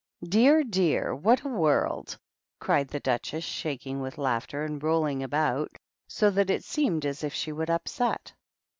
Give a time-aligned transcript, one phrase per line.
[0.27, 1.13] "Dear, dear!
[1.13, 2.17] what a world!"
[2.59, 5.77] cried the Duchess, shaking with laughter, and rolling about
[6.07, 8.33] so that it seemed as if she would up set.